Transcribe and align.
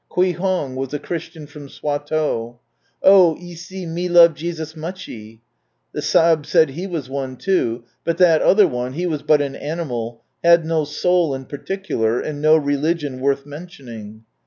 Kui 0.09 0.31
Hong 0.31 0.75
was 0.75 0.95
a 0.95 0.99
Christian 0.99 1.45
from 1.45 1.69
Swatow." 1.69 2.57
Oh, 3.03 3.35
yesee, 3.37 3.85
me 3.85 4.09
love 4.09 4.33
Jesus 4.33 4.73
muchy." 4.75 5.41
The 5.91 5.99
S.ihib 5.99 6.43
said 6.47 6.69
he 6.71 6.87
was 6.87 7.07
one 7.07 7.37
too; 7.37 7.83
but" 8.03 8.17
that 8.17 8.41
other 8.41 8.67
one, 8.67 8.93
he 8.93 9.05
was 9.05 9.21
btit 9.21 9.41
an 9.45 9.55
animal, 9.55 10.23
had 10.43 10.65
no 10.65 10.85
soul 10.85 11.35
in 11.35 11.45
particular, 11.45 12.19
and 12.19 12.41
no 12.41 12.57
religion 12.57 13.19
worth 13.19 13.45
mentioning." 13.45 14.23